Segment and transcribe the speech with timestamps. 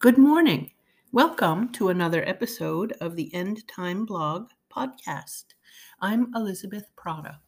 [0.00, 0.70] Good morning.
[1.10, 5.46] Welcome to another episode of the End Time Blog podcast.
[6.00, 7.40] I'm Elizabeth Prata.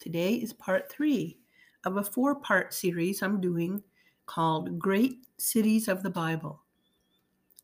[0.00, 1.36] Today is part three
[1.84, 3.82] of a four part series I'm doing
[4.24, 6.62] called Great Cities of the Bible.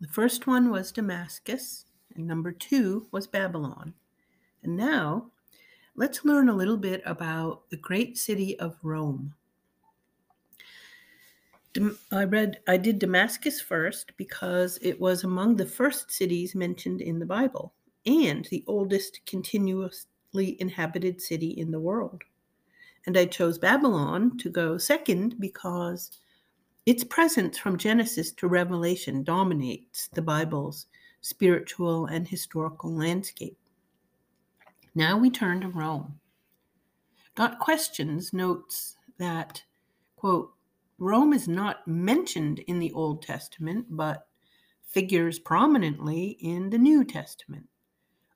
[0.02, 3.94] The first one was Damascus, and number two was Babylon.
[4.62, 5.30] And now
[5.96, 9.32] let's learn a little bit about the great city of Rome.
[12.10, 17.20] I read, I did Damascus first because it was among the first cities mentioned in
[17.20, 17.74] the Bible
[18.06, 22.22] and the oldest continuously inhabited city in the world.
[23.06, 26.18] And I chose Babylon to go second because
[26.86, 30.86] its presence from Genesis to Revelation dominates the Bible's
[31.20, 33.56] spiritual and historical landscape.
[34.94, 36.18] Now we turn to Rome.
[37.36, 39.62] Got Questions notes that,
[40.16, 40.52] quote,
[41.00, 44.26] Rome is not mentioned in the Old Testament, but
[44.84, 47.68] figures prominently in the New Testament.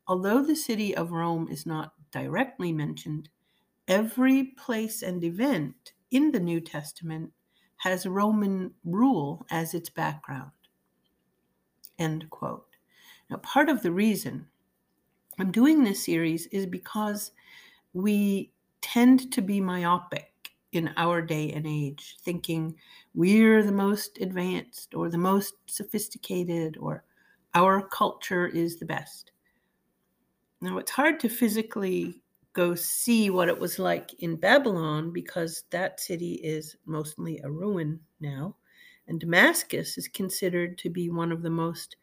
[0.08, 3.28] Although the city of Rome is not directly mentioned,
[3.86, 7.32] every place and event in the New Testament
[7.76, 10.52] has Roman rule as its background.
[11.98, 12.76] End quote.
[13.28, 14.46] Now, part of the reason
[15.38, 17.32] I'm doing this series is because
[17.92, 20.33] we tend to be myopic
[20.74, 22.74] in our day and age, thinking
[23.14, 27.04] we're the most advanced or the most sophisticated or
[27.54, 29.30] our culture is the best.
[30.60, 36.00] Now, it's hard to physically go see what it was like in Babylon because that
[36.00, 38.56] city is mostly a ruin now.
[39.06, 41.96] And Damascus is considered to be one of the most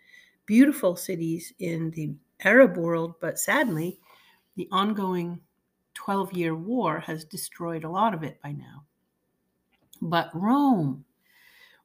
[0.45, 3.99] beautiful cities in the Arab world, but sadly,
[4.55, 5.39] the ongoing
[5.93, 8.85] 12 year war has destroyed a lot of it by now.
[10.01, 11.05] But Rome,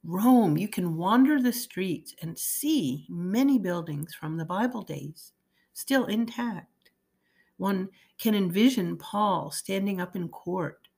[0.05, 5.33] Rome, you can wander the streets and see many buildings from the Bible days
[5.73, 6.91] still intact.
[7.59, 7.89] One
[8.19, 10.89] can envision Paul standing up in court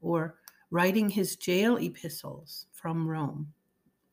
[0.00, 0.36] or
[0.70, 3.52] writing his jail epistles from Rome,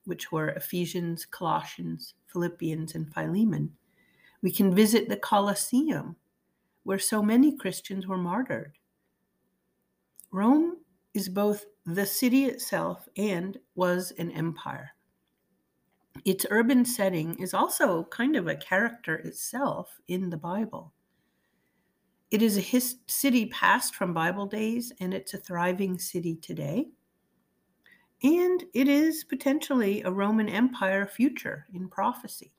[0.05, 3.71] which were Ephesians, Colossians, Philippians, and Philemon.
[4.41, 6.15] We can visit the Colosseum
[6.89, 8.79] where so many Christians were martyred.
[10.31, 10.77] Rome
[11.13, 14.89] is both the city itself and was an empire.
[16.25, 20.91] Its urban setting is also kind of a character itself in the Bible.
[22.31, 26.89] It is a his- city passed from Bible days, and it's a thriving city today.
[28.23, 32.51] And it is potentially a Roman Empire future in prophecy.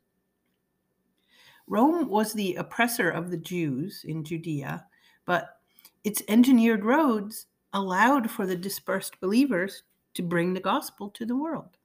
[1.66, 4.87] Rome was the oppressor of the Jews in Judea,
[5.25, 5.56] but
[6.04, 9.82] its engineered roads allowed for the dispersed believers
[10.15, 11.76] to bring the gospel to the world.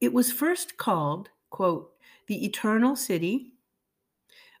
[0.00, 1.92] It was first called, quote,
[2.26, 3.54] the eternal city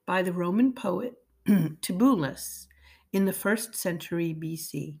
[0.06, 1.14] by the Roman poet
[1.46, 2.66] Tibullus
[3.12, 4.98] in the first century BC.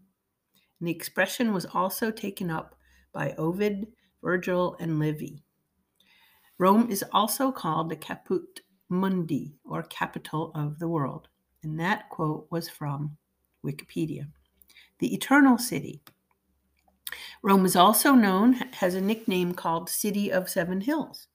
[0.78, 2.76] And the expression was also taken up
[3.12, 3.88] by Ovid,
[4.22, 5.44] Virgil, and Livy.
[6.58, 11.28] Rome is also called the Caput Mundi, or capital of the world.
[11.62, 13.16] And that quote was from
[13.64, 14.28] Wikipedia.
[14.98, 16.00] The Eternal City.
[17.42, 21.28] Rome is also known, has a nickname called City of Seven Hills,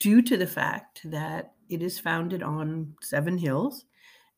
[0.00, 3.84] due to the fact that it is founded on seven hills,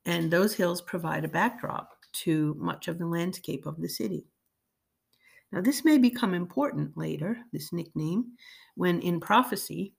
[0.05, 4.27] and those hills provide a backdrop to much of the landscape of the city.
[5.51, 8.33] Now, this may become important later, this nickname,
[8.75, 9.95] when in prophecy,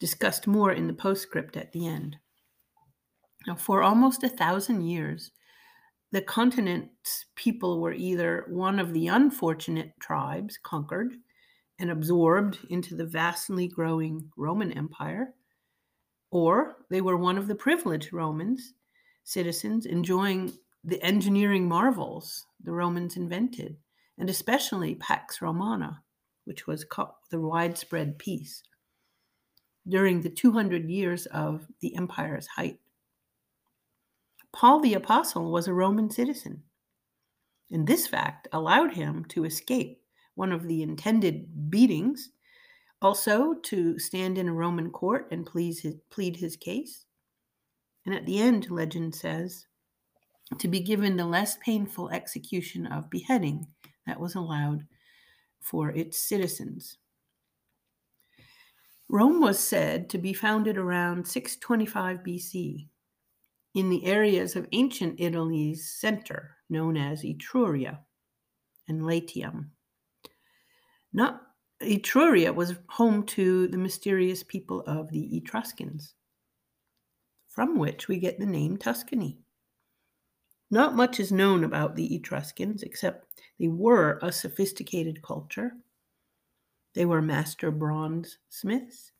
[0.00, 2.16] discussed more in the postscript at the end.
[3.46, 5.30] Now, for almost a thousand years,
[6.12, 11.12] the continent's people were either one of the unfortunate tribes conquered
[11.78, 15.34] and absorbed into the vastly growing Roman Empire,
[16.30, 18.72] or they were one of the privileged Romans,
[19.24, 20.52] citizens enjoying
[20.84, 23.76] the engineering marvels the Romans invented
[24.18, 26.02] and especially Pax Romana,
[26.44, 26.84] which was
[27.30, 28.62] the widespread peace
[29.86, 32.78] during the 200 years of the empire's height.
[34.52, 36.62] Paul the Apostle was a Roman citizen,
[37.70, 40.00] and this fact allowed him to escape
[40.34, 42.30] one of the intended beatings,
[43.02, 47.04] also to stand in a Roman court and his, plead his case.
[48.06, 49.66] And at the end, legend says,
[50.58, 53.66] to be given the less painful execution of beheading
[54.06, 54.84] that was allowed
[55.60, 56.98] for its citizens.
[59.08, 62.88] Rome was said to be founded around 625 BC
[63.74, 67.98] in the areas of ancient Italy's center, known as Etruria
[68.88, 69.72] and Latium.
[71.12, 71.42] Not
[71.82, 76.14] Etruria was home to the mysterious people of the Etruscans,
[77.48, 79.43] from which we get the name Tuscany.
[80.74, 85.76] Not much is known about the Etruscans except they were a sophisticated culture.
[86.94, 89.12] They were master bronze smiths.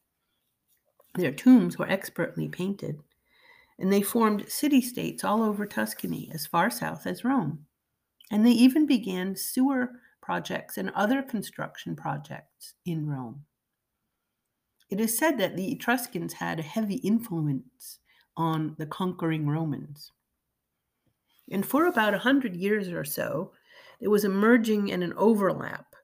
[1.14, 2.98] Their tombs were expertly painted,
[3.78, 7.64] and they formed city states all over Tuscany as far south as Rome.
[8.32, 13.44] And they even began sewer projects and other construction projects in Rome.
[14.90, 18.00] It is said that the Etruscans had a heavy influence
[18.36, 20.10] on the conquering Romans.
[21.50, 23.52] And for about a hundred years or so,
[24.00, 25.94] there was a merging and an overlap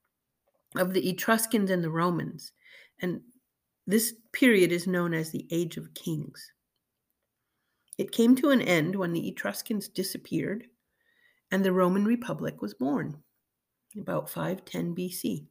[0.76, 2.52] of the Etruscans and the Romans.
[3.00, 3.22] And
[3.86, 6.52] this period is known as the Age of Kings.
[7.98, 10.66] It came to an end when the Etruscans disappeared
[11.50, 13.22] and the Roman Republic was born,
[13.98, 15.46] about 510 BC.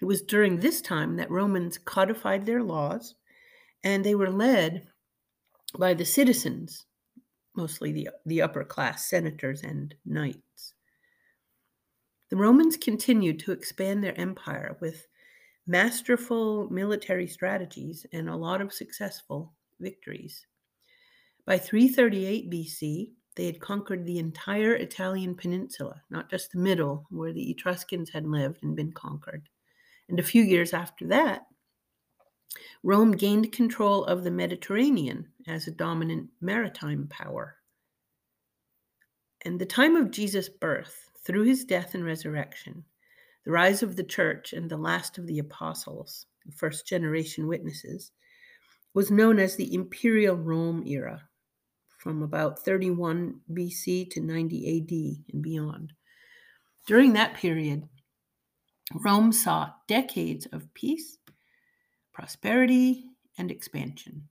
[0.00, 3.14] It was during this time that Romans codified their laws,
[3.82, 4.86] and they were led
[5.78, 6.86] by the citizens
[7.56, 10.74] mostly the, the upper class senators and knights.
[12.30, 15.06] The Romans continued to expand their empire with
[15.66, 20.46] masterful military strategies and a lot of successful victories.
[21.46, 27.32] By 338 BC, they had conquered the entire Italian peninsula, not just the middle, where
[27.32, 29.48] the Etruscans had lived and been conquered.
[30.08, 31.46] And a few years after that,
[32.82, 37.56] Rome gained control of the Mediterranean as a dominant maritime power.
[39.42, 42.84] And the time of Jesus' birth, through his death and resurrection,
[43.44, 48.10] the rise of the church and the last of the apostles, the first generation witnesses,
[48.94, 51.28] was known as the Imperial Rome era,
[51.98, 55.92] from about 31 BC to 90 AD and beyond.
[56.86, 57.88] During that period,
[58.94, 61.18] Rome saw decades of peace
[62.14, 64.28] prosperity, and expansion.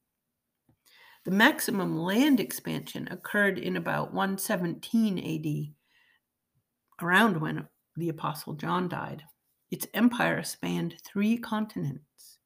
[1.26, 9.24] The maximum land expansion occurred in about 117 AD, around when the Apostle John died.
[9.72, 12.40] Its empire spanned three continents,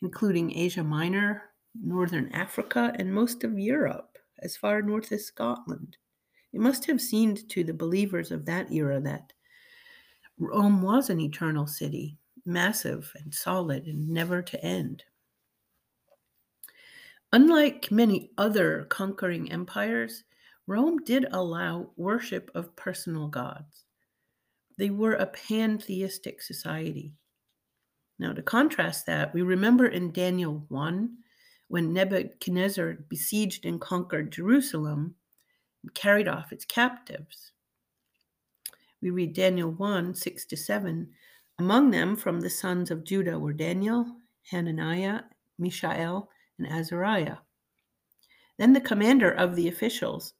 [0.00, 5.96] including Asia Minor, Northern Africa, and most of Europe, as far north as Scotland.
[6.52, 9.32] It must have seemed to the believers of that era that
[10.38, 15.04] Rome was an eternal city, massive and solid and never to end.
[17.32, 20.24] Unlike many other conquering empires,
[20.66, 23.84] Rome did allow worship of personal gods.
[24.76, 27.14] They were a pantheistic society.
[28.18, 31.16] Now, to contrast that, we remember in Daniel 1
[31.68, 35.14] when Nebuchadnezzar besieged and conquered Jerusalem
[35.82, 37.52] and carried off its captives.
[39.00, 41.08] We read Daniel 1 6 to 7
[41.58, 44.06] among them from the sons of Judah were Daniel,
[44.50, 45.22] Hananiah,
[45.58, 46.28] Mishael,
[46.58, 47.38] and Azariah.
[48.58, 50.34] Then the commander of the officials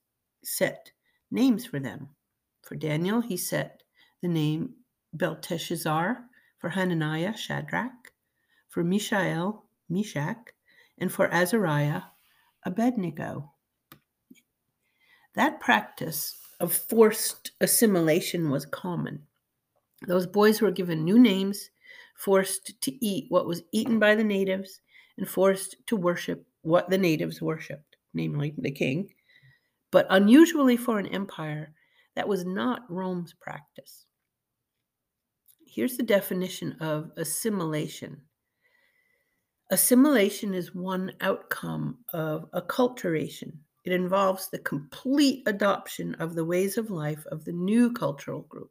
[0.44, 0.93] set
[1.31, 2.09] names for them.
[2.62, 3.82] For Daniel, he set
[4.20, 4.75] the name
[5.12, 6.25] Belteshazzar,
[6.59, 8.12] for Hananiah, Shadrach,
[8.69, 10.55] for Mishael, Meshach,
[10.99, 12.03] and for Azariah,
[12.65, 13.53] Abednego.
[15.34, 19.27] That practice of forced assimilation was common.
[20.06, 21.71] Those boys were given new names,
[22.17, 24.81] forced to eat what was eaten by the natives,
[25.19, 29.13] and forced to worship what the natives worshipped, namely the king.
[29.91, 31.73] But unusually for an empire,
[32.15, 34.06] that was not Rome's practice.
[35.67, 38.21] Here's the definition of assimilation
[39.71, 43.53] assimilation is one outcome of acculturation.
[43.85, 48.71] It involves the complete adoption of the ways of life of the new cultural group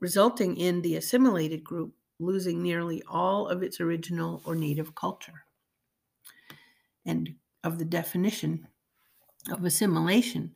[0.00, 5.44] resulting in the assimilated group losing nearly all of its original or native culture.
[7.06, 8.66] And of the definition
[9.50, 10.54] of assimilation,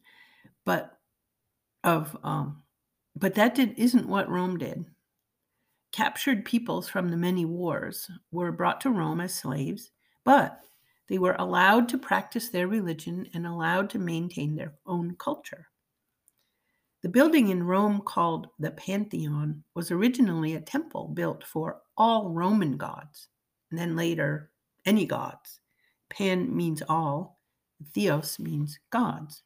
[0.64, 0.98] but
[1.84, 2.62] of um,
[3.16, 4.84] but that did isn't what Rome did.
[5.92, 9.90] Captured peoples from the many wars were brought to Rome as slaves,
[10.24, 10.60] but
[11.08, 15.68] they were allowed to practice their religion and allowed to maintain their own culture.
[17.02, 22.76] The building in Rome called the Pantheon was originally a temple built for all Roman
[22.76, 23.28] gods,
[23.70, 24.52] and then later,
[24.86, 25.60] any gods.
[26.10, 27.40] Pan means all,
[27.92, 29.42] Theos means gods.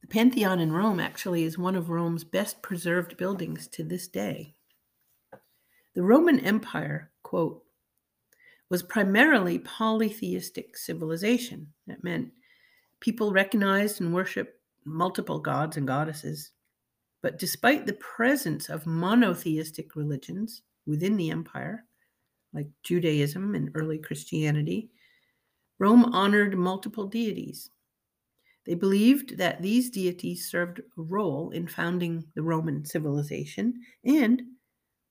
[0.00, 4.56] The Pantheon in Rome actually is one of Rome's best preserved buildings to this day.
[5.94, 7.62] The Roman Empire, quote,
[8.68, 11.72] was primarily polytheistic civilization.
[11.86, 12.32] That meant
[13.00, 14.55] people recognized and worshiped
[14.86, 16.52] multiple gods and goddesses,
[17.22, 21.84] But despite the presence of monotheistic religions within the empire,
[22.52, 24.90] like Judaism and early Christianity,
[25.78, 27.70] Rome honored multiple deities.
[28.66, 34.42] They believed that these deities served a role in founding the Roman civilization and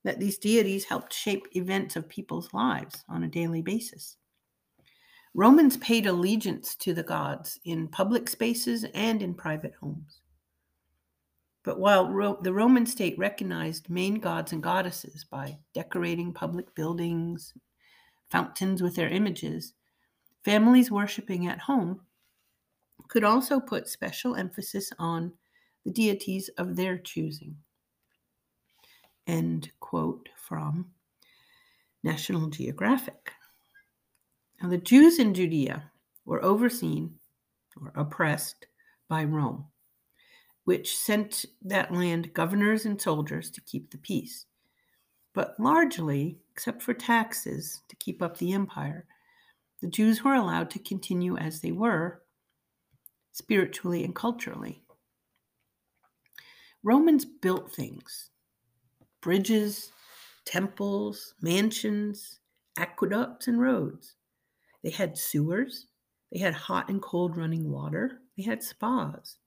[0.03, 4.17] that these deities helped shape events of people's lives on a daily basis.
[5.37, 10.21] Romans paid allegiance to the gods in public spaces and in private homes.
[11.61, 17.53] But while Ro- the Roman state recognized main gods and goddesses by decorating public buildings,
[18.31, 19.73] fountains with their images,
[20.45, 21.99] families worshiping at home
[23.09, 25.33] could also put special emphasis on
[25.83, 27.57] the deities of their choosing.
[29.27, 30.85] End quote from
[32.03, 33.33] National Geographic.
[34.61, 35.91] Now, the Jews in Judea
[36.25, 37.15] were overseen
[37.79, 38.67] or oppressed
[39.07, 39.65] by Rome,
[40.63, 44.45] which sent that land governors and soldiers to keep the peace.
[45.33, 49.05] But largely, except for taxes to keep up the empire,
[49.81, 52.21] the Jews were allowed to continue as they were,
[53.33, 54.81] spiritually and culturally.
[56.83, 58.29] Romans built things
[59.19, 59.91] bridges,
[60.45, 62.39] temples, mansions,
[62.77, 64.15] aqueducts, and roads.
[64.85, 65.87] They had sewers.
[66.31, 68.21] They had hot and cold running water.
[68.37, 69.37] They had spas.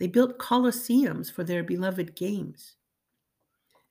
[0.00, 2.74] They built colosseums for their beloved games.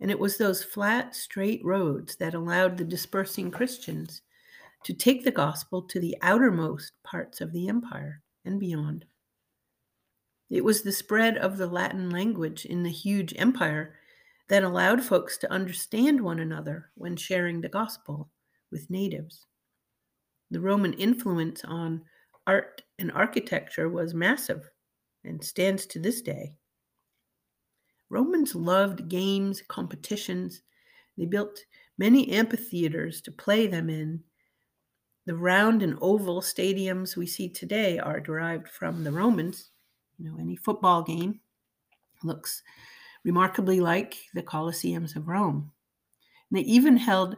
[0.01, 4.21] And it was those flat, straight roads that allowed the dispersing Christians
[4.83, 9.05] to take the gospel to the outermost parts of the empire and beyond.
[10.50, 13.95] It was the spread of the Latin language in the huge empire
[14.50, 18.29] that allowed folks to understand one another when sharing the gospel
[18.69, 19.45] with natives.
[20.53, 22.03] The Roman influence on
[22.45, 24.69] art and architecture was massive
[25.24, 26.53] and stands to this day.
[28.12, 30.62] Romans loved games, competitions.
[31.17, 31.60] They built
[31.98, 34.24] many amphitheaters to play them in.
[35.25, 39.72] The round and oval stadiums we see today are derived from the Romans.
[40.19, 41.39] You know, any football game
[42.24, 42.62] looks
[43.24, 45.72] remarkably like the Colosseums of Rome.
[46.51, 47.38] And they even held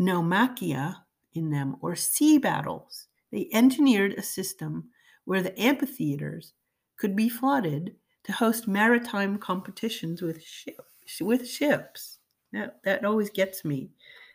[0.00, 0.96] naumachia,
[1.34, 3.08] in them or sea battles.
[3.30, 4.90] They engineered a system
[5.24, 6.52] where the amphitheaters
[6.96, 7.94] could be flooded
[8.24, 11.20] to host maritime competitions with ships.
[11.20, 12.18] With ships.
[12.52, 13.90] That, that always gets me.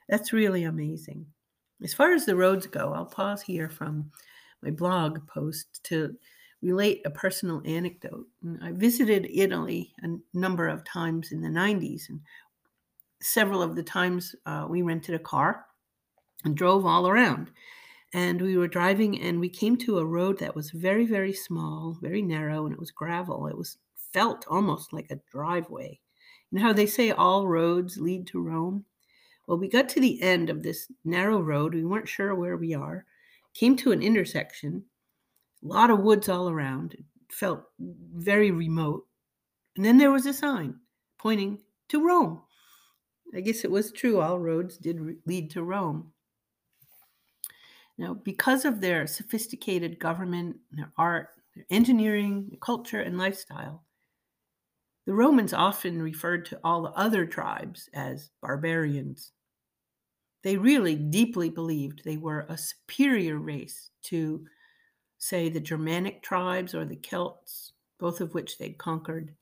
[0.10, 1.25] That's really amazing.
[1.84, 4.12] As far as the roads go, I'll pause here from
[4.62, 6.16] my blog post to
[6.62, 8.25] relate a personal anecdote.
[8.62, 12.22] I visited Italy a number of times in the 90s, and
[13.22, 15.66] several of the times uh, we rented a car
[16.46, 17.52] and drove all around.
[18.14, 21.98] And we were driving and we came to a road that was very, very small,
[22.02, 23.48] very narrow, and it was gravel.
[23.48, 23.78] It was
[24.14, 26.00] felt almost like a driveway.
[26.50, 28.86] You know how they say all roads lead to Rome?
[29.48, 31.74] Well, we got to the end of this narrow road.
[31.74, 33.06] We weren't sure where we are.
[33.54, 34.86] Came to an intersection,
[35.64, 36.94] a lot of woods all around.
[36.94, 39.06] It felt very remote.
[39.75, 40.75] And then there was a sign
[41.18, 41.60] pointing
[41.90, 42.42] to Rome.
[43.36, 44.22] I guess it was true.
[44.22, 46.14] All roads did re- lead to Rome.
[47.98, 53.84] Now, because of their sophisticated government, their art, their engineering, their culture, and lifestyle,
[55.06, 59.32] the Romans often referred to all the other tribes as barbarians.
[60.44, 64.46] They really deeply believed they were a superior race to,
[65.18, 69.36] say, the Germanic tribes or the Celts, both of which they'd conquered.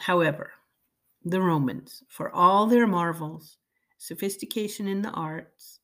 [0.00, 0.52] However,
[1.24, 3.58] the Romans, for all their marvels,
[3.98, 5.80] sophistication in the arts,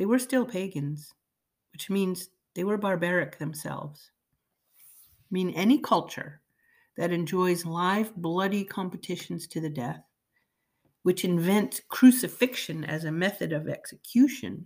[0.00, 1.12] they were still pagans,
[1.74, 4.10] which means they were barbaric themselves.
[4.72, 6.40] I mean, any culture
[6.96, 10.02] that enjoys live, bloody competitions to the death,
[11.02, 14.64] which invents crucifixion as a method of execution,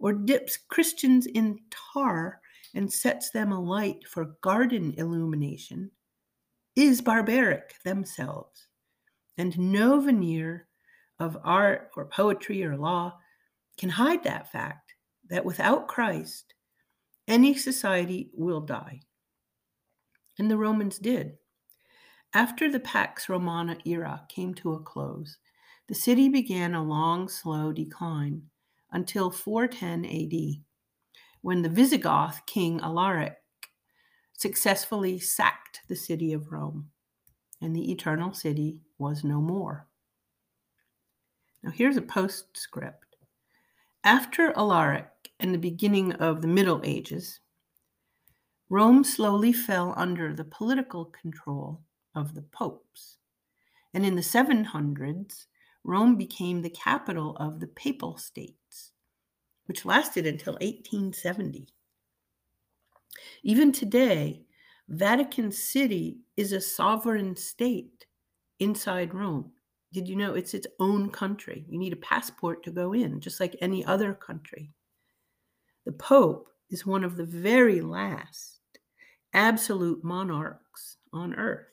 [0.00, 2.40] or dips Christians in tar
[2.74, 5.88] and sets them alight for garden illumination,
[6.74, 8.66] is barbaric themselves.
[9.38, 10.66] And no veneer
[11.20, 13.20] of art or poetry or law
[13.76, 14.94] can hide that fact
[15.28, 16.54] that without Christ,
[17.26, 19.00] any society will die.
[20.38, 21.38] And the Romans did.
[22.32, 25.38] After the Pax Romana era came to a close,
[25.86, 28.42] the city began a long, slow decline
[28.90, 30.62] until 410 AD,
[31.42, 33.36] when the Visigoth king Alaric
[34.32, 36.90] successfully sacked the city of Rome,
[37.60, 39.86] and the eternal city was no more.
[41.62, 43.03] Now, here's a postscript.
[44.06, 45.08] After Alaric
[45.40, 47.40] and the beginning of the Middle Ages,
[48.68, 51.80] Rome slowly fell under the political control
[52.14, 53.16] of the popes.
[53.94, 55.46] And in the 700s,
[55.84, 58.92] Rome became the capital of the Papal States,
[59.64, 61.66] which lasted until 1870.
[63.42, 64.42] Even today,
[64.86, 68.04] Vatican City is a sovereign state
[68.60, 69.53] inside Rome.
[69.94, 71.64] Did you know it's its own country?
[71.68, 74.72] You need a passport to go in, just like any other country.
[75.86, 78.58] The Pope is one of the very last
[79.34, 81.68] absolute monarchs on earth.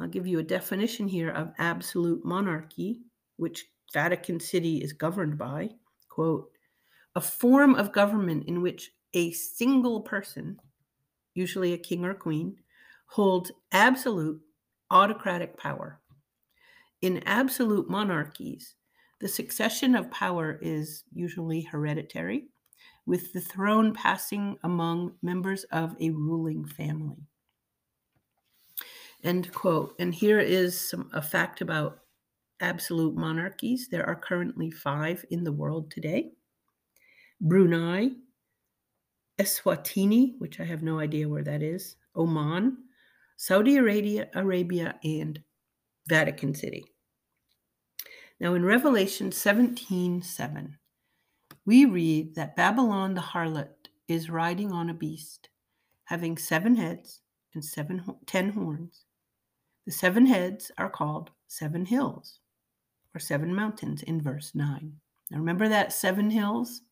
[0.00, 3.02] I'll give you a definition here of absolute monarchy,
[3.36, 5.70] which Vatican City is governed by.
[6.08, 6.50] Quote,
[7.14, 10.58] a form of government in which a single person,
[11.34, 12.56] usually a king or queen,
[13.06, 14.40] holds absolute
[14.90, 16.00] autocratic power.
[17.02, 18.74] In absolute monarchies,
[19.20, 22.48] the succession of power is usually hereditary,
[23.06, 27.28] with the throne passing among members of a ruling family.
[29.22, 29.94] End quote.
[29.98, 32.00] And here is some, a fact about
[32.60, 33.88] absolute monarchies.
[33.88, 36.32] There are currently five in the world today
[37.40, 38.12] Brunei,
[39.38, 42.78] Eswatini, which I have no idea where that is, Oman,
[43.36, 45.42] Saudi Arabia, Arabia and
[46.08, 46.84] Vatican City.
[48.40, 50.78] Now in Revelation 17 7,
[51.64, 55.48] we read that Babylon the harlot is riding on a beast,
[56.04, 57.20] having seven heads
[57.54, 59.04] and seven, ten horns.
[59.86, 62.40] The seven heads are called seven hills
[63.14, 64.92] or seven mountains in verse 9.
[65.30, 66.82] Now remember that seven hills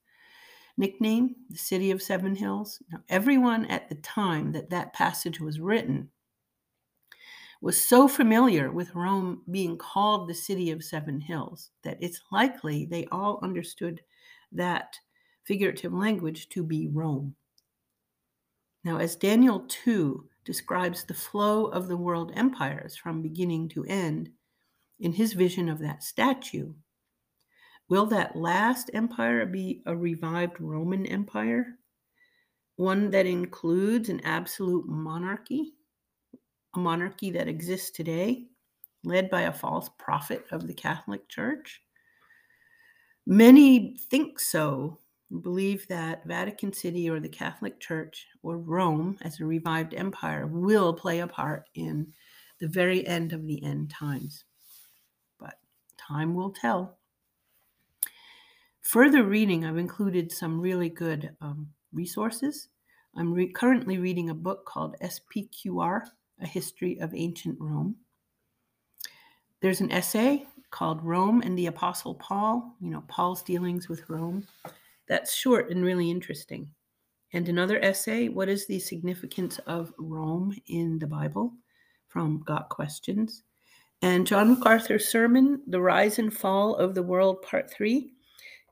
[0.76, 2.82] nickname, the city of seven hills?
[2.90, 6.10] Now, everyone at the time that that passage was written
[7.60, 12.84] was so familiar with Rome being called the city of seven hills that it's likely
[12.84, 14.00] they all understood
[14.52, 14.96] that
[15.44, 17.34] figurative language to be Rome.
[18.84, 24.30] Now, as Daniel 2 describes the flow of the world empires from beginning to end
[25.00, 26.74] in his vision of that statue,
[27.88, 31.78] will that last empire be a revived Roman Empire?
[32.76, 35.74] One that includes an absolute monarchy,
[36.76, 38.46] a monarchy that exists today,
[39.04, 41.80] led by a false prophet of the Catholic Church?
[43.26, 44.98] Many think so,
[45.42, 50.92] believe that Vatican City or the Catholic Church or Rome as a revived empire will
[50.92, 52.12] play a part in
[52.60, 54.44] the very end of the end times.
[55.38, 55.54] But
[55.98, 56.98] time will tell.
[58.82, 62.68] Further reading, I've included some really good um, resources.
[63.16, 66.02] I'm re- currently reading a book called SPQR
[66.40, 67.96] A History of Ancient Rome.
[69.60, 74.46] There's an essay called Rome and the Apostle Paul, you know, Paul's dealings with Rome.
[75.08, 76.68] That's short and really interesting.
[77.32, 81.52] And another essay, What is the Significance of Rome in the Bible?
[82.14, 83.42] from Got Questions.
[84.00, 88.12] And John MacArthur's sermon, The Rise and Fall of the World, Part 3.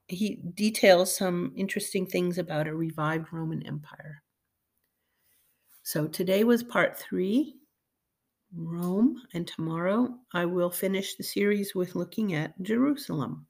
[0.06, 4.21] He details some interesting things about a revived Roman Empire.
[5.92, 7.56] So today was part three,
[8.56, 13.46] Rome, and tomorrow I will finish the series with looking at Jerusalem.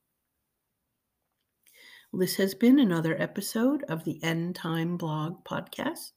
[2.13, 6.15] This has been another episode of the End Time Blog Podcast.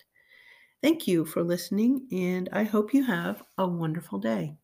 [0.82, 4.58] Thank you for listening, and I hope you have a wonderful day.